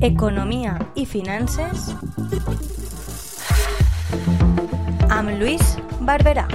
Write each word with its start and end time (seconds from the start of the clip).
Economia 0.00 0.78
i 0.96 1.04
finances 1.04 1.90
amb 5.12 5.34
Lluís 5.36 5.76
Barberà. 6.00 6.48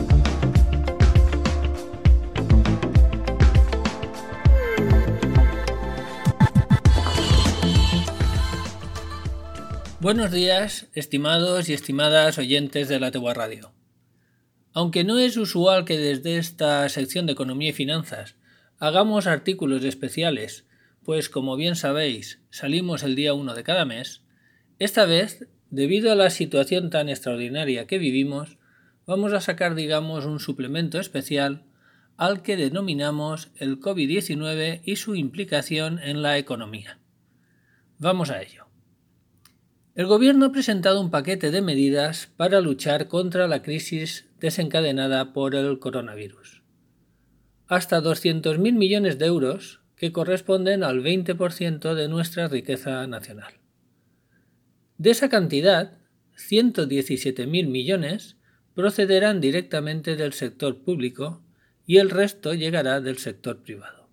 Buenos 9.99 10.31
días, 10.31 10.87
estimados 10.96 11.69
y 11.69 11.73
estimadas 11.73 12.39
oyentes 12.39 12.87
de 12.87 12.99
la 12.99 13.12
Tegua 13.12 13.35
Radio. 13.35 13.78
Aunque 14.74 15.04
no 15.04 15.17
es 15.17 15.36
usual 15.38 15.85
que 15.85 15.97
desde 15.97 16.38
esta 16.38 16.88
sección 16.90 17.26
de 17.26 17.34
Economía 17.34 17.70
y 17.70 17.73
Finanzas 17.73 18.35
hagamos 18.77 19.27
artículos 19.27 19.84
especiales, 19.84 20.66
pues 21.03 21.30
como 21.30 21.55
bien 21.55 21.76
sabéis, 21.76 22.41
salimos 22.49 23.03
el 23.03 23.16
día 23.16 23.34
1 23.34 23.55
de 23.55 23.63
cada 23.63 23.85
mes, 23.85 24.21
esta 24.77 25.05
vez, 25.05 25.48
debido 25.70 26.12
a 26.12 26.16
la 26.16 26.29
situación 26.29 26.90
tan 26.90 27.09
extraordinaria 27.09 27.88
que 27.88 27.98
vivimos, 27.98 28.57
vamos 29.05 29.34
a 29.34 29.41
sacar, 29.41 29.76
digamos, 29.76 30.26
un 30.26 30.40
suplemento 30.40 30.99
especial 30.99 31.65
al 32.15 32.41
que 32.43 32.57
denominamos 32.57 33.49
el 33.55 33.79
COVID-19 33.79 34.81
y 34.84 34.95
su 34.98 35.15
implicación 35.15 35.99
en 35.99 36.21
la 36.21 36.38
economía. 36.38 36.99
Vamos 37.98 38.29
a 38.29 38.41
ello. 38.41 38.68
El 39.99 40.05
Gobierno 40.05 40.45
ha 40.45 40.52
presentado 40.53 41.02
un 41.02 41.12
paquete 41.12 41.52
de 41.52 41.62
medidas 41.62 42.30
para 42.38 42.62
luchar 42.62 43.09
contra 43.09 43.49
la 43.49 43.62
crisis 43.62 44.30
desencadenada 44.40 45.34
por 45.34 45.55
el 45.55 45.77
coronavirus. 45.80 46.62
Hasta 47.67 48.02
200.000 48.02 48.59
millones 48.76 49.20
de 49.20 49.26
euros, 49.26 49.81
que 49.98 50.13
corresponden 50.13 50.85
al 50.85 51.04
20% 51.04 51.96
de 51.96 52.07
nuestra 52.07 52.48
riqueza 52.48 53.05
nacional. 53.07 53.55
De 54.98 55.10
esa 55.10 55.27
cantidad, 55.27 55.98
117.000 56.38 57.68
millones 57.68 58.38
procederán 58.76 59.41
directamente 59.41 60.16
del 60.16 60.32
sector 60.32 60.82
público 60.82 61.43
y 61.85 61.98
el 61.98 62.10
resto 62.10 62.54
llegará 62.54 63.01
del 63.01 63.18
sector 63.18 63.63
privado. 63.63 64.08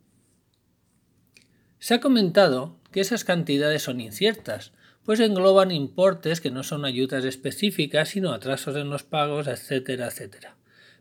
Se 1.78 1.94
ha 1.94 2.00
comentado 2.00 2.80
que 2.90 2.98
esas 3.00 3.22
cantidades 3.22 3.84
son 3.84 4.00
inciertas, 4.00 4.72
pues 5.06 5.20
engloban 5.20 5.70
importes 5.70 6.40
que 6.40 6.50
no 6.50 6.64
son 6.64 6.84
ayudas 6.84 7.24
específicas, 7.24 8.08
sino 8.08 8.32
atrasos 8.32 8.74
en 8.74 8.90
los 8.90 9.04
pagos, 9.04 9.46
etcétera, 9.46 10.08
etcétera. 10.08 10.56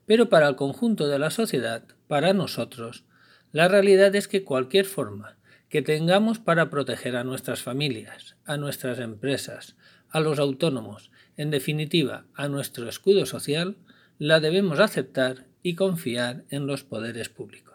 Pero 0.06 0.30
para 0.30 0.48
el 0.48 0.56
conjunto 0.56 1.08
de 1.08 1.18
la 1.18 1.32
sociedad, 1.32 1.84
para 2.08 2.32
nosotros, 2.34 3.04
la 3.52 3.68
realidad 3.68 4.16
es 4.16 4.28
que 4.28 4.44
cualquier 4.44 4.86
forma 4.86 5.38
que 5.70 5.82
tengamos 5.82 6.38
para 6.38 6.70
proteger 6.70 7.16
a 7.16 7.24
nuestras 7.24 7.64
familias, 7.64 8.36
a 8.46 8.58
nuestras 8.58 9.00
empresas, 9.00 9.76
a 10.10 10.20
los 10.20 10.38
autónomos, 10.38 11.10
en 11.36 11.50
definitiva, 11.50 12.26
a 12.36 12.48
nuestro 12.48 12.88
escudo 12.88 13.26
social, 13.26 13.76
la 14.20 14.40
debemos 14.40 14.80
aceptar 14.80 15.48
y 15.64 15.74
confiar 15.74 16.44
en 16.52 16.68
los 16.68 16.84
poderes 16.84 17.30
públicos. 17.30 17.75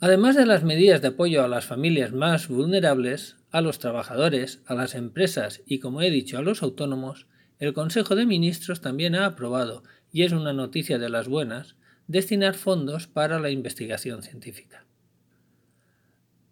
Además 0.00 0.36
de 0.36 0.44
las 0.44 0.62
medidas 0.62 1.00
de 1.00 1.08
apoyo 1.08 1.42
a 1.42 1.48
las 1.48 1.64
familias 1.64 2.12
más 2.12 2.48
vulnerables, 2.48 3.36
a 3.50 3.62
los 3.62 3.78
trabajadores, 3.78 4.60
a 4.66 4.74
las 4.74 4.94
empresas 4.94 5.62
y, 5.66 5.78
como 5.78 6.02
he 6.02 6.10
dicho, 6.10 6.36
a 6.36 6.42
los 6.42 6.62
autónomos, 6.62 7.26
el 7.58 7.72
Consejo 7.72 8.14
de 8.14 8.26
Ministros 8.26 8.82
también 8.82 9.14
ha 9.14 9.24
aprobado, 9.24 9.82
y 10.12 10.24
es 10.24 10.32
una 10.32 10.52
noticia 10.52 10.98
de 10.98 11.08
las 11.08 11.28
buenas, 11.28 11.76
destinar 12.06 12.54
fondos 12.54 13.06
para 13.06 13.40
la 13.40 13.48
investigación 13.48 14.22
científica. 14.22 14.84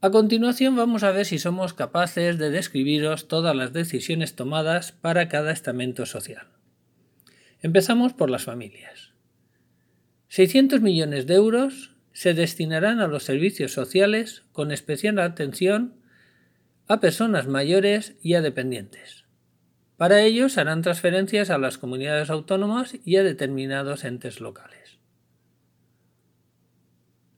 A 0.01 0.11
continuación 0.11 0.77
vamos 0.77 1.03
a 1.03 1.13
ver 1.13 1.27
si 1.27 1.39
somos 1.39 1.75
capaces 1.75 2.39
de 2.39 2.51
describiros 2.51 3.29
todas 3.29 3.55
las 3.55 3.73
decisiones 3.73 4.37
tomadas 4.37 4.93
para 4.93 5.29
cada 5.29 5.53
estamento 5.53 6.07
social. 6.07 6.49
Empezamos 7.61 8.13
por 8.13 8.31
las 8.31 8.45
familias. 8.45 9.13
600 10.29 10.81
millones 10.81 11.27
de 11.27 11.35
euros 11.35 11.94
se 12.15 12.33
destinarán 12.33 13.01
a 13.01 13.09
los 13.09 13.25
servicios 13.25 13.73
sociales 13.73 14.45
con 14.53 14.71
especial 14.71 15.19
atención 15.19 15.97
a 16.87 17.01
personas 17.01 17.49
mayores 17.49 18.15
y 18.23 18.35
a 18.35 18.41
dependientes. 18.41 19.25
Para 19.97 20.23
ello 20.23 20.49
se 20.49 20.61
harán 20.61 20.83
transferencias 20.83 21.51
a 21.51 21.59
las 21.59 21.77
comunidades 21.77 22.31
autónomas 22.31 22.97
y 23.05 23.17
a 23.17 23.25
determinados 23.25 24.05
entes 24.05 24.41
locales. 24.41 24.99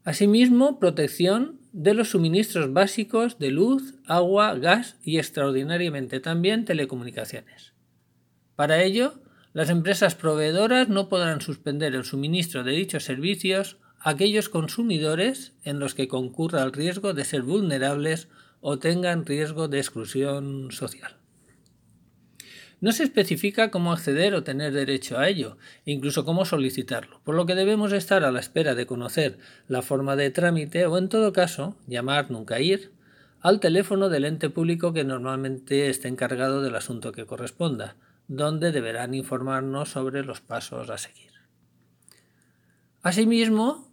Asimismo, 0.04 0.78
protección 0.78 1.59
de 1.72 1.94
los 1.94 2.10
suministros 2.10 2.72
básicos 2.72 3.38
de 3.38 3.50
luz, 3.50 3.94
agua, 4.06 4.54
gas 4.54 4.98
y 5.03 5.19
extraordinariamente 5.19 6.20
también 6.20 6.65
telecomunicaciones. 6.65 7.72
Para 8.56 8.82
ello, 8.82 9.20
las 9.53 9.70
empresas 9.70 10.15
proveedoras 10.15 10.88
no 10.88 11.09
podrán 11.09 11.41
suspender 11.41 11.94
el 11.94 12.04
suministro 12.04 12.62
de 12.62 12.72
dichos 12.72 13.04
servicios 13.04 13.78
aquellos 14.01 14.49
consumidores 14.49 15.53
en 15.65 15.79
los 15.79 15.95
que 15.95 16.09
concurra 16.09 16.62
el 16.62 16.73
riesgo 16.73 17.15
de 17.15 17.25
ser 17.25 17.43
vulnerables 17.43 18.29
o 18.61 18.79
tengan 18.79 19.27
riesgo 19.27 19.69
de 19.69 19.79
exclusión 19.79 20.71
social. 20.73 21.17
No 22.79 22.93
se 22.93 23.05
especifica 23.05 23.71
cómo 23.71 23.93
acceder 23.93 24.34
o 24.34 24.43
tener 24.43 24.73
derecho 24.73 25.19
a 25.19 25.29
ello, 25.29 25.57
incluso 25.87 26.27
cómo 26.27 26.45
solicitarlo, 26.45 27.21
por 27.25 27.34
lo 27.34 27.47
que 27.47 27.55
debemos 27.55 27.93
estar 27.93 28.23
a 28.23 28.31
la 28.31 28.41
espera 28.41 28.75
de 28.75 28.87
conocer 28.87 29.39
la 29.67 29.81
forma 29.81 30.15
de 30.15 30.31
trámite 30.31 30.84
o, 30.87 30.99
en 30.99 31.09
todo 31.09 31.33
caso, 31.33 31.77
llamar, 31.87 32.31
nunca 32.31 32.61
ir, 32.61 32.93
al 33.41 33.61
teléfono 33.61 34.09
del 34.09 34.25
ente 34.25 34.51
público 34.51 34.93
que 34.93 35.05
normalmente 35.05 35.89
esté 35.89 36.09
encargado 36.09 36.61
del 36.61 36.75
asunto 36.75 37.13
que 37.13 37.27
corresponda, 37.27 37.97
donde 38.28 38.73
deberán 38.73 39.15
informarnos 39.15 39.91
sobre 39.91 40.23
los 40.25 40.41
pasos 40.41 40.91
a 40.91 40.99
seguir. 40.99 41.35
Asimismo, 43.06 43.89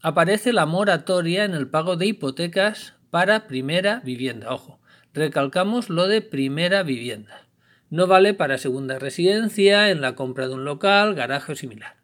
aparece 0.00 0.54
la 0.54 0.64
moratoria 0.64 1.44
en 1.44 1.52
el 1.52 1.68
pago 1.68 1.96
de 1.96 2.06
hipotecas 2.06 2.94
para 3.10 3.46
primera 3.46 4.00
vivienda. 4.00 4.54
Ojo, 4.54 4.80
recalcamos 5.12 5.90
lo 5.90 6.08
de 6.08 6.22
primera 6.22 6.82
vivienda. 6.82 7.46
No 7.90 8.06
vale 8.06 8.32
para 8.32 8.56
segunda 8.56 8.98
residencia, 8.98 9.90
en 9.90 10.00
la 10.00 10.14
compra 10.14 10.48
de 10.48 10.54
un 10.54 10.64
local, 10.64 11.14
garaje 11.14 11.52
o 11.52 11.56
similar. 11.56 11.98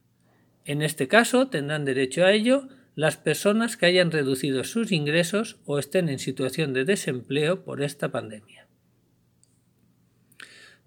En 0.67 0.83
este 0.83 1.09
caso 1.09 1.49
tendrán 1.49 1.87
derecho 1.87 2.27
a 2.27 2.33
ello 2.33 2.69
las 2.95 3.17
personas 3.17 3.79
que 3.79 3.87
hayan 3.87 4.11
reducido 4.11 4.65
sus 4.65 4.93
ingresos 4.93 5.57
o 5.65 5.79
estén 5.79 6.11
en 6.11 6.19
situación 6.19 6.75
de 6.75 6.85
desempleo 6.85 7.65
por 7.65 7.81
esta 7.81 8.11
pandemia. 8.11 8.69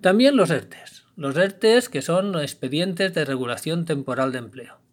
También 0.02 0.38
los 0.38 0.52
ERTES. 0.52 1.06
Los 1.16 1.36
ERTES 1.36 1.90
que 1.90 2.04
son 2.04 2.40
expedientes 2.40 3.16
de 3.16 3.26
regulación 3.26 3.86
temporal 3.86 4.32
de 4.32 4.38
empleo. 4.38 4.87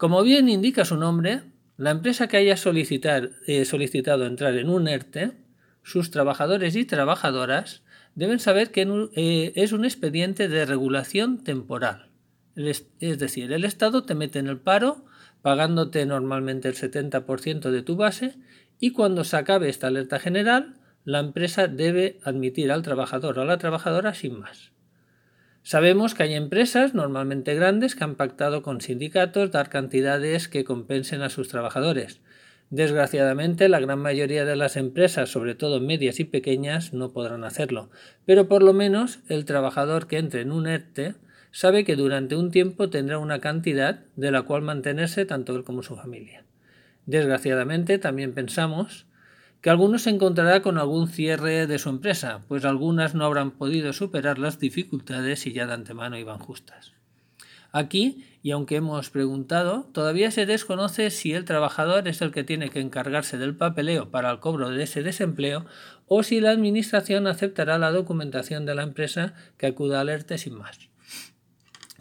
Como 0.00 0.22
bien 0.22 0.48
indica 0.48 0.86
su 0.86 0.96
nombre, 0.96 1.42
la 1.76 1.90
empresa 1.90 2.26
que 2.26 2.38
haya 2.38 2.54
eh, 2.54 3.64
solicitado 3.66 4.24
entrar 4.24 4.56
en 4.56 4.70
un 4.70 4.88
ERTE, 4.88 5.32
sus 5.82 6.10
trabajadores 6.10 6.74
y 6.74 6.86
trabajadoras 6.86 7.82
deben 8.14 8.40
saber 8.40 8.70
que 8.70 8.88
eh, 9.14 9.52
es 9.56 9.72
un 9.72 9.84
expediente 9.84 10.48
de 10.48 10.64
regulación 10.64 11.44
temporal. 11.44 12.08
Es 12.56 12.86
decir, 12.98 13.52
el 13.52 13.66
Estado 13.66 14.04
te 14.04 14.14
mete 14.14 14.38
en 14.38 14.46
el 14.46 14.56
paro 14.56 15.04
pagándote 15.42 16.06
normalmente 16.06 16.68
el 16.68 16.76
70% 16.76 17.70
de 17.70 17.82
tu 17.82 17.96
base 17.96 18.36
y 18.78 18.92
cuando 18.92 19.22
se 19.22 19.36
acabe 19.36 19.68
esta 19.68 19.88
alerta 19.88 20.18
general, 20.18 20.80
la 21.04 21.18
empresa 21.18 21.66
debe 21.66 22.20
admitir 22.24 22.72
al 22.72 22.80
trabajador 22.80 23.38
o 23.38 23.42
a 23.42 23.44
la 23.44 23.58
trabajadora 23.58 24.14
sin 24.14 24.40
más. 24.40 24.72
Sabemos 25.62 26.14
que 26.14 26.22
hay 26.22 26.34
empresas, 26.34 26.94
normalmente 26.94 27.54
grandes, 27.54 27.94
que 27.94 28.04
han 28.04 28.14
pactado 28.14 28.62
con 28.62 28.80
sindicatos 28.80 29.50
dar 29.50 29.68
cantidades 29.68 30.48
que 30.48 30.64
compensen 30.64 31.22
a 31.22 31.28
sus 31.28 31.48
trabajadores. 31.48 32.20
Desgraciadamente, 32.70 33.68
la 33.68 33.80
gran 33.80 33.98
mayoría 33.98 34.44
de 34.44 34.56
las 34.56 34.76
empresas, 34.76 35.28
sobre 35.28 35.54
todo 35.54 35.80
medias 35.80 36.20
y 36.20 36.24
pequeñas, 36.24 36.92
no 36.92 37.12
podrán 37.12 37.44
hacerlo, 37.44 37.90
pero 38.24 38.48
por 38.48 38.62
lo 38.62 38.72
menos 38.72 39.18
el 39.28 39.44
trabajador 39.44 40.06
que 40.06 40.18
entre 40.18 40.42
en 40.42 40.52
un 40.52 40.66
ERTE 40.66 41.14
sabe 41.50 41.84
que 41.84 41.96
durante 41.96 42.36
un 42.36 42.50
tiempo 42.50 42.88
tendrá 42.88 43.18
una 43.18 43.40
cantidad 43.40 44.04
de 44.16 44.30
la 44.30 44.42
cual 44.42 44.62
mantenerse 44.62 45.26
tanto 45.26 45.56
él 45.56 45.64
como 45.64 45.82
su 45.82 45.96
familia. 45.96 46.44
Desgraciadamente, 47.06 47.98
también 47.98 48.32
pensamos 48.34 49.06
que 49.60 49.70
algunos 49.70 50.02
se 50.02 50.10
encontrará 50.10 50.62
con 50.62 50.78
algún 50.78 51.08
cierre 51.08 51.66
de 51.66 51.78
su 51.78 51.88
empresa, 51.90 52.40
pues 52.48 52.64
algunas 52.64 53.14
no 53.14 53.24
habrán 53.24 53.50
podido 53.50 53.92
superar 53.92 54.38
las 54.38 54.58
dificultades 54.58 55.46
y 55.46 55.52
ya 55.52 55.66
de 55.66 55.74
antemano 55.74 56.18
iban 56.18 56.38
justas. 56.38 56.92
Aquí, 57.72 58.24
y 58.42 58.50
aunque 58.50 58.76
hemos 58.76 59.10
preguntado, 59.10 59.88
todavía 59.92 60.30
se 60.30 60.46
desconoce 60.46 61.10
si 61.10 61.34
el 61.34 61.44
trabajador 61.44 62.08
es 62.08 62.20
el 62.20 62.32
que 62.32 62.42
tiene 62.42 62.70
que 62.70 62.80
encargarse 62.80 63.38
del 63.38 63.54
papeleo 63.54 64.10
para 64.10 64.30
el 64.30 64.40
cobro 64.40 64.70
de 64.70 64.82
ese 64.82 65.02
desempleo 65.02 65.66
o 66.08 66.22
si 66.24 66.40
la 66.40 66.50
Administración 66.50 67.26
aceptará 67.28 67.78
la 67.78 67.92
documentación 67.92 68.66
de 68.66 68.74
la 68.74 68.82
empresa 68.82 69.34
que 69.56 69.68
acuda 69.68 70.00
al 70.00 70.08
ERTE 70.08 70.38
sin 70.38 70.54
más. 70.54 70.89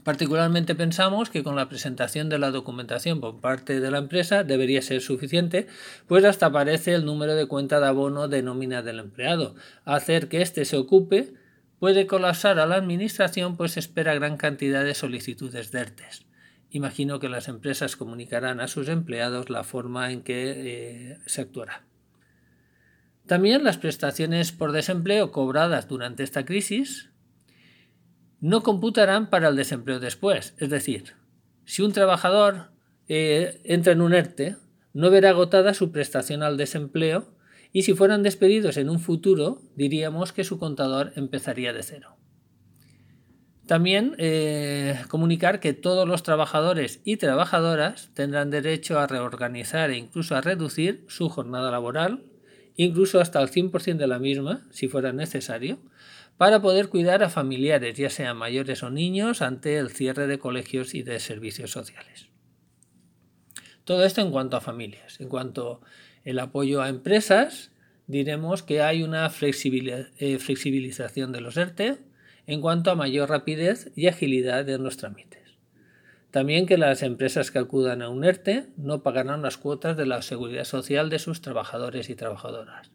Particularmente 0.04 0.75
pensamos 0.75 1.30
que 1.30 1.44
con 1.44 1.56
la 1.56 1.68
presentación 1.68 2.30
de 2.30 2.40
la 2.40 2.51
documentación 2.51 3.19
por 3.19 3.40
parte 3.42 3.80
de 3.80 3.92
la 3.92 3.98
empresa 3.98 4.44
debería 4.44 4.81
ser 4.81 5.01
suficiente, 5.01 5.68
pues 6.07 6.24
hasta 6.25 6.48
aparece 6.48 6.94
el 6.94 7.06
número 7.06 7.36
de 7.36 7.48
cuenta 7.48 7.80
de 7.80 7.88
abono 7.88 8.28
de 8.28 8.42
nómina 8.42 8.81
del 8.81 9.00
empleado. 9.00 9.56
Hacer 9.86 10.30
que 10.30 10.42
éste 10.42 10.66
se 10.66 10.78
ocupe 10.78 11.34
puede 11.80 12.07
colapsar 12.07 12.60
a 12.60 12.66
la 12.66 12.75
administración, 12.75 13.57
pues 13.57 13.78
espera 13.78 14.13
gran 14.13 14.38
cantidad 14.38 14.84
de 14.84 14.94
solicitudes 14.94 15.72
de 15.72 15.80
ERTES. 15.80 16.25
Imagino 16.72 17.19
que 17.19 17.30
las 17.30 17.48
empresas 17.48 17.96
comunicarán 17.96 18.60
a 18.60 18.68
sus 18.68 18.90
empleados 18.90 19.50
la 19.50 19.63
forma 19.63 20.12
en 20.12 20.22
que 20.22 20.54
eh, 20.56 21.18
se 21.25 21.42
actuará. 21.42 21.84
También 23.25 23.63
las 23.63 23.78
prestaciones 23.78 24.51
por 24.51 24.72
desempleo 24.72 25.31
cobradas 25.31 25.88
durante 25.88 26.24
esta 26.24 26.46
crisis 26.46 27.08
no 28.41 28.63
computarán 28.63 29.30
para 29.30 29.50
el 29.50 29.56
desempleo 29.56 30.00
después. 30.00 30.53
Es 30.57 30.69
decir, 30.69 31.13
si 31.65 31.81
un 31.81 31.91
trabajador 31.91 32.71
eh, 33.07 33.62
entra 33.63 33.94
en 33.94 34.01
un 34.01 34.13
ERTE, 34.13 34.56
no 34.94 35.09
verá 35.09 35.30
agotada 35.30 35.74
su 35.74 35.91
prestación 35.91 36.44
al 36.44 36.57
desempleo 36.57 37.33
y 37.71 37.83
si 37.83 37.94
fueran 37.94 38.24
despedidos 38.24 38.77
en 38.77 38.89
un 38.89 39.00
futuro, 39.00 39.62
diríamos 39.75 40.33
que 40.33 40.44
su 40.44 40.57
contador 40.57 41.13
empezaría 41.15 41.74
de 41.74 41.83
cero. 41.83 42.15
También 43.68 44.15
eh, 44.18 45.00
comunicar 45.09 45.59
que 45.59 45.74
todos 45.74 46.07
los 46.07 46.24
trabajadores 46.24 47.01
y 47.03 47.18
trabajadoras 47.18 48.09
tendrán 48.15 48.50
derecho 48.50 48.97
a 48.97 49.06
reorganizar 49.06 49.91
e 49.91 49.97
incluso 49.97 50.36
a 50.36 50.41
reducir 50.41 51.06
su 51.07 51.30
jornada 51.30 51.69
laboral, 51.69 52.24
incluso 52.75 53.19
hasta 53.19 53.39
el 53.39 53.51
100% 53.51 53.97
de 53.97 54.07
la 54.07 54.18
misma, 54.18 54.65
si 54.71 54.88
fuera 54.88 55.13
necesario, 55.13 55.77
para 56.39 56.62
poder 56.62 56.88
cuidar 56.88 57.21
a 57.21 57.30
familiares, 57.30 57.97
ya 57.97 58.09
sean 58.09 58.38
mayores 58.38 58.81
o 58.81 58.89
niños, 58.89 59.41
ante 59.41 59.77
el 59.77 59.89
cierre 59.89 60.25
de 60.25 60.39
colegios 60.39 60.95
y 60.95 61.03
de 61.03 61.19
servicios 61.19 61.71
sociales. 61.71 62.30
Todo 63.83 64.06
esto 64.06 64.21
en 64.21 64.31
cuanto 64.31 64.56
a 64.56 64.62
familias. 64.62 65.19
En 65.19 65.27
cuanto 65.27 65.81
al 66.25 66.39
apoyo 66.39 66.81
a 66.81 66.88
empresas, 66.88 67.74
diremos 68.07 68.63
que 68.63 68.81
hay 68.81 69.03
una 69.03 69.25
eh, 69.25 70.39
flexibilización 70.39 71.33
de 71.33 71.41
los 71.41 71.57
ERTE 71.57 71.97
en 72.47 72.62
cuanto 72.62 72.89
a 72.89 72.95
mayor 72.95 73.27
rapidez 73.27 73.91
y 73.97 74.07
agilidad 74.07 74.63
de 74.63 74.77
los 74.77 74.95
trámites. 74.95 75.57
También 76.31 76.68
que 76.68 76.77
las 76.77 77.03
empresas 77.03 77.51
que 77.51 77.59
acudan 77.59 78.01
a 78.01 78.07
un 78.07 78.24
ERTE 78.24 78.68
no 78.77 79.03
pagarán 79.03 79.41
las 79.41 79.57
cuotas 79.57 79.97
de 79.97 80.06
la 80.06 80.21
seguridad 80.21 80.63
social 80.63 81.09
de 81.09 81.19
sus 81.19 81.41
trabajadores 81.41 82.09
y 82.09 82.15
trabajadoras. 82.15 82.91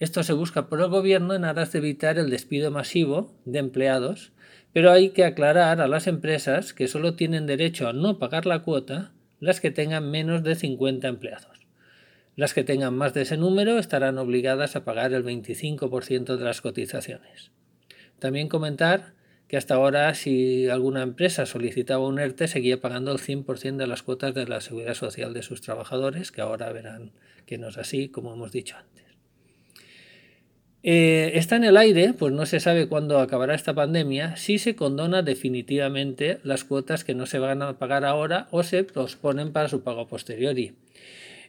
Esto 0.00 0.22
se 0.24 0.32
busca 0.32 0.68
por 0.68 0.80
el 0.80 0.88
gobierno 0.88 1.34
en 1.34 1.44
aras 1.44 1.72
de 1.72 1.78
evitar 1.78 2.18
el 2.18 2.28
despido 2.28 2.70
masivo 2.70 3.32
de 3.44 3.60
empleados, 3.60 4.32
pero 4.72 4.90
hay 4.90 5.10
que 5.10 5.24
aclarar 5.24 5.80
a 5.80 5.86
las 5.86 6.08
empresas 6.08 6.72
que 6.74 6.88
solo 6.88 7.14
tienen 7.14 7.46
derecho 7.46 7.88
a 7.88 7.92
no 7.92 8.18
pagar 8.18 8.44
la 8.44 8.62
cuota 8.62 9.12
las 9.38 9.60
que 9.60 9.70
tengan 9.70 10.10
menos 10.10 10.42
de 10.42 10.56
50 10.56 11.06
empleados. 11.06 11.66
Las 12.34 12.54
que 12.54 12.64
tengan 12.64 12.96
más 12.96 13.14
de 13.14 13.22
ese 13.22 13.36
número 13.36 13.78
estarán 13.78 14.18
obligadas 14.18 14.74
a 14.74 14.84
pagar 14.84 15.12
el 15.12 15.24
25% 15.24 16.36
de 16.36 16.44
las 16.44 16.60
cotizaciones. 16.60 17.52
También 18.18 18.48
comentar 18.48 19.14
que 19.46 19.56
hasta 19.56 19.74
ahora 19.74 20.12
si 20.14 20.68
alguna 20.68 21.02
empresa 21.02 21.46
solicitaba 21.46 22.08
un 22.08 22.18
ERTE 22.18 22.48
seguía 22.48 22.80
pagando 22.80 23.12
el 23.12 23.18
100% 23.18 23.76
de 23.76 23.86
las 23.86 24.02
cuotas 24.02 24.34
de 24.34 24.48
la 24.48 24.60
seguridad 24.60 24.94
social 24.94 25.34
de 25.34 25.42
sus 25.42 25.60
trabajadores, 25.60 26.32
que 26.32 26.40
ahora 26.40 26.72
verán 26.72 27.12
que 27.46 27.58
no 27.58 27.68
es 27.68 27.78
así, 27.78 28.08
como 28.08 28.32
hemos 28.32 28.50
dicho 28.50 28.76
antes. 28.76 28.93
Eh, 30.86 31.38
está 31.38 31.56
en 31.56 31.64
el 31.64 31.78
aire, 31.78 32.12
pues 32.12 32.34
no 32.34 32.44
se 32.44 32.60
sabe 32.60 32.88
cuándo 32.88 33.18
acabará 33.18 33.54
esta 33.54 33.72
pandemia, 33.72 34.36
si 34.36 34.58
se 34.58 34.76
condona 34.76 35.22
definitivamente 35.22 36.40
las 36.42 36.64
cuotas 36.64 37.04
que 37.04 37.14
no 37.14 37.24
se 37.24 37.38
van 37.38 37.62
a 37.62 37.78
pagar 37.78 38.04
ahora 38.04 38.48
o 38.50 38.62
se 38.62 38.84
posponen 38.84 39.50
para 39.50 39.70
su 39.70 39.82
pago 39.82 40.06
posteriori. 40.06 40.74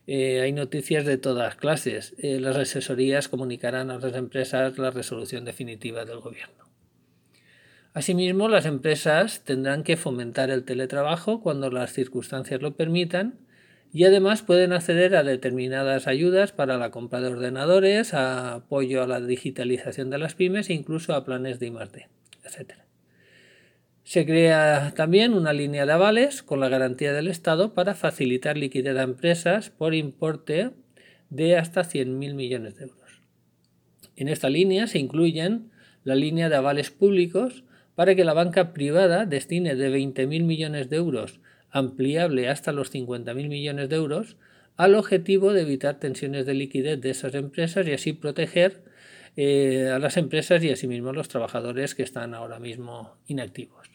Eh, 0.08 0.40
hay 0.40 0.54
noticias 0.54 1.06
de 1.06 1.18
todas 1.18 1.56
clases. 1.56 2.16
Eh, 2.18 2.40
las 2.40 2.56
asesorías 2.56 3.28
comunicarán 3.28 3.92
a 3.92 4.00
las 4.00 4.16
empresas 4.16 4.78
la 4.78 4.92
resolución 4.92 5.44
definitiva 5.44 6.06
del 6.06 6.20
gobierno. 6.20 6.64
Asimismo, 7.94 8.48
las 8.48 8.66
empresas 8.66 9.44
tendrán 9.44 9.84
que 9.84 9.98
fomentar 9.98 10.50
el 10.50 10.64
teletrabajo 10.64 11.42
cuando 11.42 11.70
las 11.70 11.92
circunstancias 11.92 12.62
lo 12.62 12.78
permitan 12.78 13.45
y 13.94 14.04
además 14.04 14.42
pueden 14.42 14.74
acceder 14.74 15.16
a 15.16 15.24
determinadas 15.24 16.08
ayudas 16.08 16.52
para 16.52 16.78
la 16.78 16.92
compra 16.92 17.22
de 17.22 17.30
ordenadores, 17.30 18.14
a 18.14 18.56
apoyo 18.56 19.02
a 19.02 19.08
la 19.08 19.22
digitalización 19.22 20.10
de 20.10 20.18
las 20.18 20.36
pymes 20.36 20.70
e 20.70 20.74
incluso 20.74 21.14
a 21.14 21.26
planes 21.26 21.60
de 21.60 21.68
I+D, 21.68 22.08
etc. 22.44 22.74
Se 24.04 24.26
crea 24.26 24.94
también 24.96 25.34
una 25.34 25.52
línea 25.52 25.86
de 25.86 25.92
avales 25.92 26.44
con 26.44 26.60
la 26.60 26.70
garantía 26.70 27.14
del 27.14 27.28
Estado 27.28 27.74
para 27.74 27.96
facilitar 27.96 28.58
liquidez 28.58 28.96
a 28.98 29.04
empresas 29.04 29.72
por 29.72 29.96
importe 29.96 30.72
de 31.30 31.58
hasta 31.58 31.82
100.000 31.82 32.36
millones 32.36 32.76
de 32.76 32.84
euros. 32.84 33.22
En 34.16 34.28
esta 34.28 34.50
línea 34.50 34.88
se 34.88 35.00
incluyen 35.00 35.72
la 36.04 36.16
línea 36.16 36.50
de 36.50 36.56
avales 36.56 36.92
públicos 36.92 37.64
para 37.96 38.14
que 38.14 38.26
la 38.26 38.34
banca 38.34 38.74
privada 38.74 39.26
destine 39.26 39.76
de 39.76 39.90
20.000 39.90 40.44
millones 40.44 40.90
de 40.90 40.98
euros 40.98 41.40
ampliable 41.76 42.48
hasta 42.48 42.72
los 42.72 42.90
50.000 42.94 43.50
millones 43.50 43.90
de 43.90 43.98
euros, 43.98 44.38
al 44.78 44.96
objetivo 44.96 45.52
de 45.52 45.64
evitar 45.64 46.00
tensiones 46.00 46.46
de 46.46 46.54
liquidez 46.54 47.02
de 47.02 47.10
esas 47.10 47.36
empresas 47.36 47.86
y 47.86 47.92
así 47.92 48.14
proteger 48.14 48.86
eh, 49.36 49.92
a 49.94 50.00
las 50.00 50.16
empresas 50.16 50.64
y 50.64 50.72
asimismo 50.72 51.10
a 51.10 51.14
los 51.14 51.28
trabajadores 51.28 51.94
que 51.94 52.04
están 52.04 52.34
ahora 52.34 52.60
mismo 52.60 53.18
inactivos. 53.28 53.92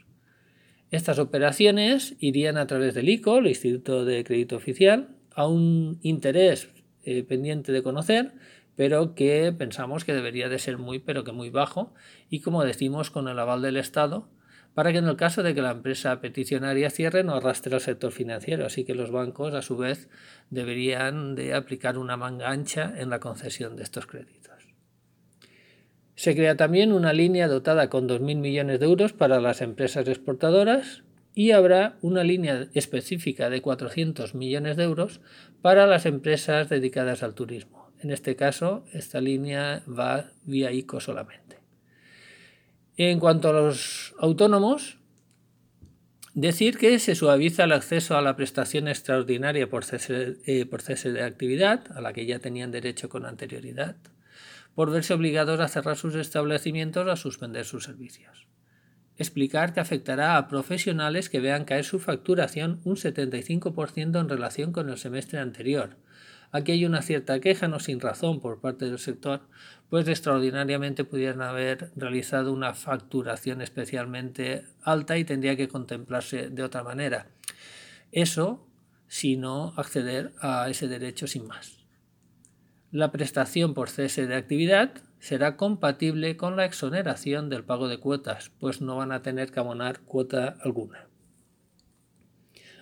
Estas 0.91 1.19
operaciones 1.19 2.17
irían 2.21 2.59
a 2.59 2.67
través 2.67 2.95
del 2.95 3.09
ICO, 3.09 3.39
el 3.39 3.47
Instituto 3.47 4.05
de 4.05 4.25
Crédito 4.25 4.57
Oficial, 4.57 5.17
a 5.35 5.47
un 5.47 6.01
interés 6.03 6.69
eh, 7.05 7.23
pendiente 7.23 7.73
de 7.73 7.83
conocer, 7.83 8.33
pero 8.77 9.15
que 9.15 9.55
pensamos 9.57 10.05
que 10.05 10.13
debería 10.13 10.51
de 10.51 10.59
ser 10.59 10.77
muy, 10.77 10.99
pero 10.99 11.25
que 11.25 11.33
muy 11.33 11.49
bajo, 11.49 11.95
y 12.29 12.41
como 12.41 12.63
decimos, 12.63 13.11
con 13.11 13.27
el 13.29 13.39
aval 13.39 13.63
del 13.63 13.79
Estado, 13.79 14.29
para 14.75 14.93
que 14.93 14.99
en 14.99 15.07
el 15.07 15.17
caso 15.17 15.43
de 15.43 15.55
que 15.55 15.63
la 15.63 15.73
empresa 15.73 16.21
peticionaria 16.21 16.91
cierre 16.91 17.25
no 17.25 17.35
arrastre 17.35 17.75
al 17.75 17.81
sector 17.81 18.13
financiero. 18.13 18.67
Así 18.67 18.85
que 18.85 18.95
los 18.95 19.11
bancos, 19.11 19.55
a 19.55 19.63
su 19.63 19.77
vez, 19.77 20.09
deberían 20.51 21.35
de 21.35 21.55
aplicar 21.55 21.99
una 21.99 22.17
manga 22.17 22.51
ancha 22.51 22.95
en 22.97 23.11
la 23.11 23.21
concesión 23.21 23.77
de 23.77 23.83
estos 23.83 24.07
créditos. 24.07 24.51
Se 26.15 26.35
crea 26.35 26.57
también 26.57 26.93
una 26.93 27.15
línea 27.15 27.49
dotada 27.49 27.89
con 27.89 28.07
2.000 28.07 28.37
millones 28.37 28.79
de 28.79 28.87
euros 28.87 29.15
para 29.15 29.41
las 29.41 29.63
empresas 29.63 30.07
exportadoras 30.07 31.03
y 31.35 31.53
habrá 31.53 31.97
una 32.03 32.25
línea 32.25 32.69
específica 32.75 33.49
de 33.49 33.63
400 33.63 34.35
millones 34.35 34.77
de 34.77 34.85
euros 34.85 35.21
para 35.63 35.87
las 35.87 36.05
empresas 36.05 36.69
dedicadas 36.69 37.23
al 37.23 37.35
turismo. 37.35 37.91
En 38.01 38.11
este 38.11 38.37
caso, 38.37 38.85
esta 38.93 39.21
línea 39.21 39.83
va 39.87 40.27
vía 40.45 40.73
ICO 40.73 41.01
solamente. 41.01 41.60
En 43.03 43.19
cuanto 43.19 43.49
a 43.49 43.53
los 43.55 44.15
autónomos, 44.19 44.99
decir 46.35 46.77
que 46.77 46.99
se 46.99 47.15
suaviza 47.15 47.65
el 47.65 47.73
acceso 47.73 48.15
a 48.15 48.21
la 48.21 48.37
prestación 48.37 48.89
extraordinaria 48.89 49.71
por 49.71 49.87
cese, 49.87 50.37
eh, 50.45 50.67
por 50.67 50.83
cese 50.83 51.11
de 51.11 51.23
actividad, 51.23 51.81
a 51.97 52.03
la 52.03 52.13
que 52.13 52.27
ya 52.27 52.41
tenían 52.41 52.73
derecho 52.73 53.09
con 53.09 53.25
anterioridad, 53.25 53.97
por 54.75 54.91
verse 54.91 55.15
obligados 55.15 55.61
a 55.61 55.69
cerrar 55.69 55.97
sus 55.97 56.15
establecimientos 56.15 57.07
o 57.07 57.11
a 57.11 57.17
suspender 57.17 57.65
sus 57.65 57.85
servicios. 57.85 58.49
Explicar 59.17 59.73
que 59.73 59.81
afectará 59.81 60.37
a 60.37 60.47
profesionales 60.47 61.31
que 61.31 61.41
vean 61.41 61.65
caer 61.65 61.87
su 61.87 62.01
facturación 62.01 62.83
un 62.85 62.97
75% 62.97 64.21
en 64.21 64.29
relación 64.29 64.73
con 64.73 64.91
el 64.91 64.99
semestre 64.99 65.39
anterior, 65.39 65.97
Aquí 66.53 66.73
hay 66.73 66.85
una 66.85 67.03
cierta 67.03 67.39
queja, 67.41 67.69
no 67.69 67.79
sin 67.79 68.01
razón, 68.01 68.41
por 68.41 68.61
parte 68.61 68.87
del 68.87 68.99
sector, 68.99 69.43
pues 69.89 70.09
extraordinariamente 70.09 71.05
pudieran 71.05 71.43
haber 71.43 71.91
realizado 71.95 72.53
una 72.53 72.75
facturación 72.75 73.61
especialmente 73.61 74.65
alta 74.83 75.17
y 75.17 75.25
tendría 75.25 75.57
que 75.57 75.69
contemplarse 75.69 76.51
de 76.51 76.63
otra 76.63 76.83
manera. 76.83 77.29
Eso 78.11 78.67
si 79.07 79.37
no 79.37 79.73
acceder 79.77 80.33
a 80.41 80.69
ese 80.69 80.89
derecho 80.89 81.27
sin 81.27 81.47
más. 81.47 81.79
La 82.93 83.13
prestación 83.13 83.75
por 83.75 83.89
cese 83.89 84.27
de 84.27 84.35
actividad 84.35 84.93
será 85.21 85.57
compatible 85.57 86.37
con 86.37 86.57
la 86.57 86.65
exoneración 86.65 87.49
del 87.49 87.65
pago 87.65 87.89
de 87.89 87.99
cuotas, 87.99 88.51
pues 88.59 88.81
no 88.81 88.97
van 88.97 89.13
a 89.13 89.23
tener 89.23 89.53
que 89.53 89.61
abonar 89.61 90.01
cuota 90.01 90.57
alguna. 90.63 91.07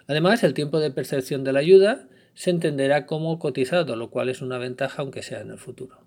Además, 0.07 0.43
el 0.43 0.55
tiempo 0.55 0.81
de 0.81 0.91
percepción 0.91 1.45
de 1.45 1.53
la 1.53 1.61
ayuda 1.61 2.09
se 2.39 2.51
entenderá 2.51 3.05
como 3.05 3.41
cotizado, 3.41 3.97
lo 3.97 4.11
cual 4.11 4.29
es 4.29 4.43
una 4.43 4.59
ventaja 4.59 5.03
aunque 5.03 5.25
sea 5.25 5.41
en 5.41 5.51
el 5.51 5.59
futuro. 5.59 5.99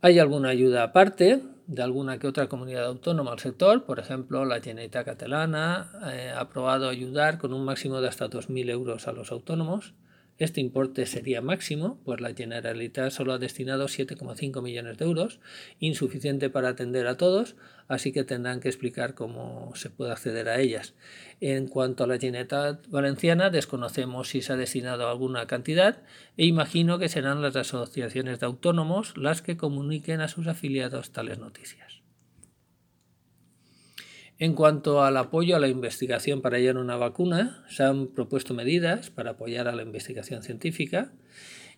Hay 0.00 0.20
alguna 0.20 0.50
ayuda 0.50 0.84
aparte 0.84 1.42
de 1.66 1.82
alguna 1.82 2.20
que 2.20 2.28
otra 2.28 2.46
comunidad 2.46 2.84
autónoma 2.84 3.32
al 3.32 3.40
sector, 3.40 3.84
por 3.84 3.98
ejemplo, 3.98 4.44
la 4.44 4.60
Generalitat 4.60 5.06
Catalana 5.06 5.90
eh, 6.12 6.30
ha 6.32 6.38
aprobado 6.38 6.88
ayudar 6.88 7.38
con 7.38 7.52
un 7.52 7.64
máximo 7.64 8.00
de 8.00 8.06
hasta 8.06 8.30
2.000 8.30 8.70
euros 8.70 9.08
a 9.08 9.12
los 9.12 9.32
autónomos. 9.32 9.92
Este 10.38 10.60
importe 10.60 11.04
sería 11.06 11.42
máximo, 11.42 11.98
pues 12.04 12.20
la 12.20 12.32
Generalitat 12.32 13.10
solo 13.10 13.32
ha 13.32 13.38
destinado 13.38 13.86
7,5 13.86 14.62
millones 14.62 14.96
de 14.96 15.04
euros, 15.04 15.40
insuficiente 15.80 16.48
para 16.48 16.68
atender 16.68 17.08
a 17.08 17.16
todos, 17.16 17.56
así 17.88 18.12
que 18.12 18.22
tendrán 18.22 18.60
que 18.60 18.68
explicar 18.68 19.14
cómo 19.14 19.72
se 19.74 19.90
puede 19.90 20.12
acceder 20.12 20.48
a 20.48 20.60
ellas. 20.60 20.94
En 21.40 21.66
cuanto 21.66 22.04
a 22.04 22.06
la 22.06 22.18
Generalitat 22.18 22.86
Valenciana, 22.86 23.50
desconocemos 23.50 24.28
si 24.28 24.40
se 24.40 24.52
ha 24.52 24.56
destinado 24.56 25.08
alguna 25.08 25.48
cantidad 25.48 26.02
e 26.36 26.46
imagino 26.46 27.00
que 27.00 27.08
serán 27.08 27.42
las 27.42 27.56
asociaciones 27.56 28.38
de 28.38 28.46
autónomos 28.46 29.16
las 29.16 29.42
que 29.42 29.56
comuniquen 29.56 30.20
a 30.20 30.28
sus 30.28 30.46
afiliados 30.46 31.10
tales 31.10 31.40
noticias. 31.40 31.87
En 34.40 34.54
cuanto 34.54 35.02
al 35.02 35.16
apoyo 35.16 35.56
a 35.56 35.58
la 35.58 35.66
investigación 35.66 36.42
para 36.42 36.58
hallar 36.58 36.76
una 36.76 36.96
vacuna, 36.96 37.64
se 37.68 37.82
han 37.82 38.06
propuesto 38.06 38.54
medidas 38.54 39.10
para 39.10 39.32
apoyar 39.32 39.66
a 39.66 39.74
la 39.74 39.82
investigación 39.82 40.44
científica 40.44 41.10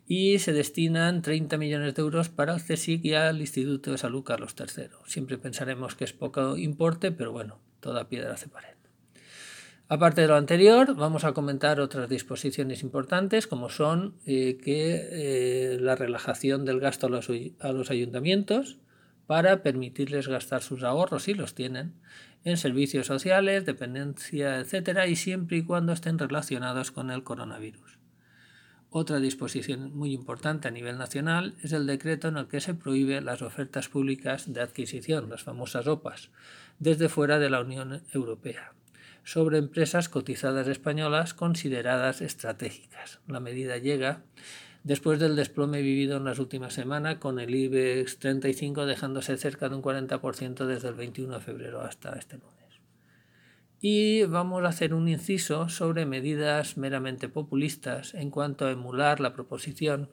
y 0.07 0.41
se 0.41 0.53
destinan 0.53 1.23
30 1.23 1.57
millones 1.57 1.95
de 1.95 2.03
euros 2.03 2.29
para 2.29 2.55
el 2.55 2.61
CSIC 2.61 3.03
y 3.07 3.15
al 3.15 3.41
Instituto 3.41 3.93
de 3.93 3.99
Salud 3.99 4.25
Carlos 4.25 4.55
III. 4.59 4.89
Siempre 5.07 5.39
pensaremos 5.39 5.95
que 5.95 6.05
es 6.05 6.13
poco 6.13 6.59
importe, 6.59 7.13
pero 7.13 7.33
bueno, 7.33 7.59
toda 7.81 8.11
piedra 8.11 8.35
hace 8.35 8.49
pared. 8.49 8.75
Aparte 9.89 10.21
de 10.21 10.29
lo 10.29 10.37
anterior, 10.37 10.95
vamos 10.95 11.25
a 11.25 11.33
comentar 11.33 11.81
otras 11.81 12.11
disposiciones 12.11 12.83
importantes, 12.83 13.47
como 13.47 13.71
son 13.71 14.17
eh, 14.27 14.59
que 14.63 15.09
eh, 15.11 15.79
la 15.81 15.97
relajación 15.97 16.67
del 16.67 16.79
gasto 16.79 17.07
a 17.07 17.73
los 17.73 17.91
ayuntamientos 17.91 18.77
para 19.31 19.63
permitirles 19.63 20.27
gastar 20.27 20.61
sus 20.61 20.83
ahorros, 20.83 21.23
si 21.23 21.35
los 21.35 21.55
tienen, 21.55 21.95
en 22.43 22.57
servicios 22.57 23.07
sociales, 23.07 23.65
dependencia, 23.65 24.59
etcétera, 24.59 25.07
y 25.07 25.15
siempre 25.15 25.59
y 25.59 25.63
cuando 25.63 25.93
estén 25.93 26.19
relacionados 26.19 26.91
con 26.91 27.13
el 27.13 27.23
coronavirus. 27.23 28.01
Otra 28.89 29.21
disposición 29.21 29.97
muy 29.97 30.15
importante 30.15 30.67
a 30.67 30.73
nivel 30.73 30.99
nacional 30.99 31.55
es 31.63 31.71
el 31.71 31.87
decreto 31.87 32.27
en 32.27 32.39
el 32.39 32.49
que 32.49 32.61
se 32.61 32.75
prohíbe 32.75 33.21
las 33.21 33.41
ofertas 33.41 33.89
públicas 33.89 34.53
de 34.53 34.63
adquisición, 34.63 35.31
las 35.31 35.45
famosas 35.45 35.87
OPAs, 35.87 36.33
desde 36.81 37.09
fuera 37.09 37.39
de 37.39 37.51
la 37.51 37.61
Unión 37.61 38.03
Europea, 38.13 38.73
sobre 39.23 39.59
empresas 39.59 40.09
cotizadas 40.09 40.67
españolas 40.67 41.35
consideradas 41.35 42.21
estratégicas. 42.21 43.21
La 43.29 43.39
medida 43.39 43.79
llega 43.79 44.25
después 44.83 45.19
del 45.19 45.37
desplome 45.37 45.83
vivido 45.83 46.17
en 46.17 46.25
las 46.25 46.39
últimas 46.39 46.75
semanas, 46.75 47.17
con 47.17 47.39
el 47.39 47.55
IBEX 47.55 48.19
35 48.19 48.87
dejándose 48.87 49.37
cerca 49.37 49.69
de 49.69 49.77
un 49.77 49.83
40% 49.83 50.67
desde 50.67 50.89
el 50.89 50.95
21 50.95 51.35
de 51.35 51.41
febrero 51.41 51.83
hasta 51.83 52.19
este 52.19 52.37
lunes. 52.37 52.57
Y 53.81 54.25
vamos 54.25 54.63
a 54.65 54.69
hacer 54.69 54.93
un 54.93 55.09
inciso 55.09 55.69
sobre 55.69 56.05
medidas 56.05 56.77
meramente 56.77 57.29
populistas 57.29 58.15
en 58.15 58.31
cuanto 58.31 58.67
a 58.67 58.71
emular 58.71 59.21
la 59.21 59.33
proposición 59.33 60.11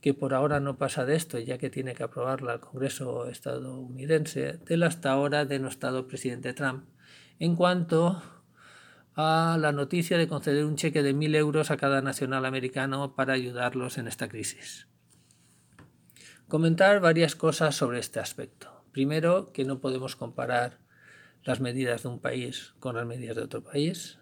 que 0.00 0.12
por 0.12 0.34
ahora 0.34 0.60
no 0.60 0.76
pasa 0.76 1.06
de 1.06 1.14
esto, 1.14 1.38
ya 1.38 1.56
que 1.56 1.70
tiene 1.70 1.94
que 1.94 2.02
aprobarla 2.02 2.52
el 2.52 2.60
Congreso 2.60 3.26
estadounidense, 3.26 4.58
del 4.66 4.82
hasta 4.82 5.10
ahora 5.10 5.46
denostado 5.46 6.06
presidente 6.06 6.52
Trump, 6.52 6.84
en 7.38 7.56
cuanto 7.56 8.22
a 9.16 9.56
la 9.60 9.72
noticia 9.72 10.18
de 10.18 10.26
conceder 10.26 10.64
un 10.64 10.76
cheque 10.76 11.02
de 11.02 11.14
1.000 11.14 11.36
euros 11.36 11.70
a 11.70 11.76
cada 11.76 12.02
nacional 12.02 12.44
americano 12.44 13.14
para 13.14 13.34
ayudarlos 13.34 13.98
en 13.98 14.08
esta 14.08 14.28
crisis. 14.28 14.88
Comentar 16.48 17.00
varias 17.00 17.36
cosas 17.36 17.76
sobre 17.76 18.00
este 18.00 18.20
aspecto. 18.20 18.84
Primero, 18.92 19.52
que 19.52 19.64
no 19.64 19.80
podemos 19.80 20.16
comparar 20.16 20.78
las 21.44 21.60
medidas 21.60 22.02
de 22.02 22.08
un 22.08 22.20
país 22.20 22.74
con 22.80 22.96
las 22.96 23.06
medidas 23.06 23.36
de 23.36 23.42
otro 23.42 23.62
país. 23.62 24.18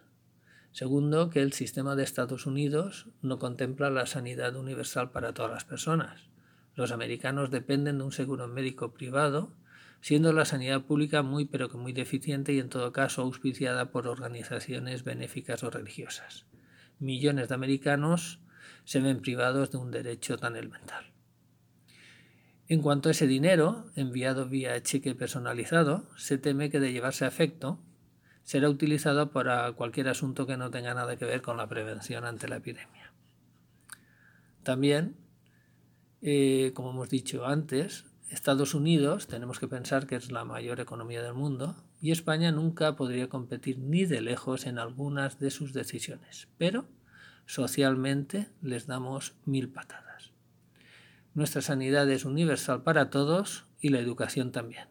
Segundo, 0.73 1.31
que 1.31 1.41
el 1.41 1.53
sistema 1.53 1.97
de 1.97 2.03
Estados 2.03 2.47
Unidos 2.47 3.09
no 3.23 3.39
contempla 3.39 3.91
la 3.91 4.07
sanidad 4.07 4.57
universal 4.57 5.11
para 5.11 5.33
todas 5.33 5.53
las 5.53 5.65
personas. 5.65 6.29
Los 6.75 6.93
americanos 6.93 7.51
dependen 7.51 7.99
de 7.99 8.05
un 8.05 8.13
seguro 8.13 8.49
médico 8.49 8.93
privado 8.93 9.55
siendo 10.03 10.33
la 10.33 10.45
sanidad 10.45 10.83
pública 10.83 11.23
muy 11.23 11.47
pero 11.47 11.71
que 11.71 11.79
muy 11.79 11.93
deficiente 11.95 12.53
y 12.53 12.59
en 12.59 12.69
todo 12.69 12.93
caso 12.93 13.23
auspiciada 13.23 13.91
por 13.91 14.09
organizaciones 14.09 15.05
benéficas 15.05 15.63
o 15.63 15.71
religiosas. 15.71 16.45
Millones 16.99 17.49
de 17.49 17.55
americanos 17.55 18.41
se 18.85 19.01
ven 19.01 19.23
privados 19.23 19.71
de 19.71 19.79
un 19.79 19.91
derecho 19.91 20.37
tan 20.37 20.57
elemental. 20.57 21.13
En 22.69 22.83
cuanto 22.83 23.09
a 23.09 23.13
ese 23.13 23.27
dinero, 23.27 23.87
enviado 23.97 24.49
vía 24.49 24.83
cheque 24.83 25.15
personalizado, 25.15 26.09
se 26.17 26.37
teme 26.37 26.71
que 26.71 26.81
de 26.81 26.93
llevarse 26.93 27.25
a 27.25 27.29
efecto 27.29 27.79
será 28.45 28.69
utilizado 28.69 29.31
para 29.31 29.71
cualquier 29.73 30.09
asunto 30.09 30.47
que 30.47 30.57
no 30.57 30.71
tenga 30.71 30.95
nada 30.95 31.17
que 31.17 31.25
ver 31.25 31.43
con 31.43 31.57
la 31.57 31.69
prevención 31.69 32.25
ante 32.25 32.49
la 32.49 32.57
epidemia. 32.57 33.13
También, 34.65 35.17
eh, 36.23 36.73
como 36.75 36.91
hemos 36.91 37.09
dicho 37.09 37.47
antes, 37.47 38.05
Estados 38.33 38.73
Unidos 38.73 39.27
tenemos 39.27 39.61
que 39.61 39.69
pensar 39.69 40.07
que 40.07 40.17
es 40.17 40.33
la 40.33 40.47
mayor 40.47 40.81
economía 40.81 41.23
del 41.23 41.35
mundo 41.35 41.77
y 42.01 42.13
España 42.13 42.51
nunca 42.51 42.97
podría 42.97 43.29
competir 43.29 43.79
ni 43.79 44.07
de 44.07 44.23
lejos 44.23 44.65
en 44.65 44.79
algunas 44.79 45.39
de 45.39 45.51
sus 45.51 45.75
decisiones, 45.75 46.49
pero 46.57 46.87
socialmente 47.45 48.49
les 48.63 48.87
damos 48.87 49.35
mil 49.45 49.69
patadas. 49.69 50.33
Nuestra 51.35 51.61
sanidad 51.61 52.09
es 52.11 52.25
universal 52.25 52.83
para 52.83 53.11
todos 53.11 53.67
y 53.81 53.91
la 53.91 54.01
educación 54.01 54.51
también. 54.51 54.89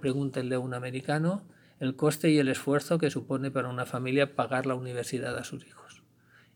Pregúntenle 0.00 0.56
a 0.56 0.60
un 0.60 0.74
americano 0.74 1.44
el 1.78 1.94
coste 1.94 2.30
y 2.30 2.38
el 2.38 2.48
esfuerzo 2.48 2.98
que 2.98 3.10
supone 3.10 3.52
para 3.52 3.68
una 3.68 3.86
familia 3.86 4.34
pagar 4.34 4.66
la 4.66 4.74
universidad 4.74 5.38
a 5.38 5.44
sus 5.44 5.64
hijos. 5.64 6.02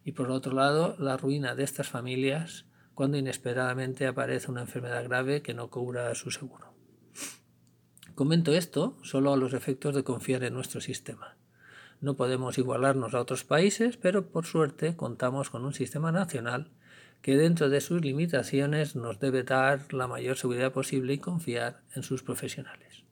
Y 0.05 0.13
por 0.13 0.33
otro 0.33 0.55
lado, 0.55 0.97
la 0.99 1.17
ruina 1.17 1.55
de 1.55 1.63
estas 1.63 1.89
familias 1.89 2.65
cuando 3.01 3.17
inesperadamente 3.17 4.07
aparece 4.07 4.51
una 4.51 4.61
enfermedad 4.61 5.03
grave 5.05 5.41
que 5.41 5.55
no 5.55 5.71
cubra 5.71 6.15
su 6.15 6.31
seguro. 6.31 6.75
Comento 8.15 8.53
esto 8.53 8.99
solo 9.03 9.33
a 9.33 9.39
los 9.39 9.55
efectos 9.55 9.95
de 9.95 10.05
confiar 10.05 10.45
en 10.45 10.53
nuestro 10.53 10.83
sistema. 10.83 11.39
No 12.03 12.15
podemos 12.15 12.59
igualarnos 12.59 13.15
a 13.15 13.21
otros 13.23 13.43
países, 13.43 13.97
pero 13.97 14.27
por 14.27 14.45
suerte 14.45 14.97
contamos 14.97 15.49
con 15.49 15.65
un 15.65 15.73
sistema 15.73 16.13
nacional 16.13 16.73
que 17.23 17.39
dentro 17.39 17.71
de 17.71 17.81
sus 17.81 18.03
limitaciones 18.03 18.97
nos 18.97 19.19
debe 19.19 19.45
dar 19.45 19.95
la 19.95 20.07
mayor 20.07 20.37
seguridad 20.37 20.71
posible 20.71 21.15
y 21.15 21.19
confiar 21.19 21.81
en 21.95 22.03
sus 22.03 22.23
profesionales. 22.23 23.05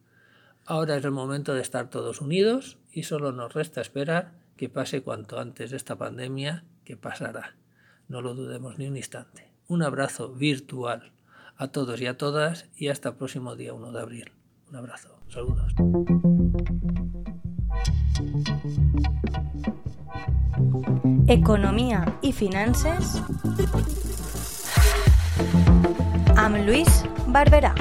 Ahora 0.66 0.98
es 0.98 1.04
el 1.06 1.12
momento 1.12 1.54
de 1.54 1.62
estar 1.62 1.88
todos 1.88 2.20
unidos 2.20 2.76
y 2.92 3.04
solo 3.04 3.32
nos 3.32 3.54
resta 3.54 3.80
esperar 3.80 4.34
que 4.58 4.68
pase 4.68 5.00
cuanto 5.00 5.40
antes 5.40 5.72
esta 5.72 5.96
pandemia, 5.96 6.66
que 6.84 6.98
pasará. 6.98 7.56
No 8.06 8.20
lo 8.20 8.34
dudemos 8.34 8.76
ni 8.76 8.86
un 8.86 8.98
instante. 8.98 9.47
Un 9.70 9.82
abrazo 9.82 10.30
virtual 10.32 11.12
a 11.58 11.68
todos 11.68 12.00
y 12.00 12.06
a 12.06 12.16
todas 12.16 12.70
y 12.74 12.88
hasta 12.88 13.10
el 13.10 13.16
próximo 13.16 13.54
día 13.54 13.74
1 13.74 13.92
de 13.92 14.00
abril. 14.00 14.32
Un 14.70 14.76
abrazo. 14.76 15.10
Saludos. 15.28 15.74
Economía 21.26 22.18
y 22.22 22.32
finanzas 22.32 23.22
amb 26.34 26.56
Luis 26.64 27.04
Barberà. 27.26 27.74